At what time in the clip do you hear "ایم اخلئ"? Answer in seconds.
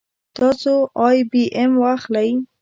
1.57-2.29